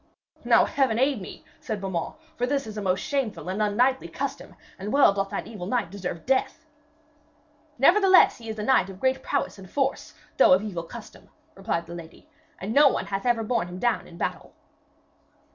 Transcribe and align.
'Now 0.43 0.65
Heaven 0.65 0.97
aid 0.97 1.21
me,' 1.21 1.45
said 1.59 1.79
Beaumains, 1.79 2.15
'for 2.35 2.47
this 2.47 2.65
is 2.65 2.75
a 2.75 2.81
most 2.81 3.01
shameful 3.01 3.47
and 3.49 3.61
unknightly 3.61 4.07
custom, 4.07 4.55
and 4.79 4.91
well 4.91 5.13
doth 5.13 5.29
that 5.29 5.45
evil 5.45 5.67
knight 5.67 5.91
deserve 5.91 6.25
death.' 6.25 6.65
'Nevertheless 7.77 8.39
he 8.39 8.49
is 8.49 8.57
a 8.57 8.63
knight 8.63 8.89
of 8.89 8.99
great 8.99 9.21
prowess 9.21 9.59
and 9.59 9.69
force, 9.69 10.15
though 10.37 10.53
of 10.53 10.63
evil 10.63 10.81
custom,' 10.81 11.29
replied 11.53 11.85
the 11.85 11.93
lady, 11.93 12.27
'and 12.57 12.73
no 12.73 12.87
one 12.87 13.05
hath 13.05 13.27
ever 13.27 13.43
borne 13.43 13.67
him 13.67 13.77
down 13.77 14.07
in 14.07 14.17
battle.' 14.17 14.55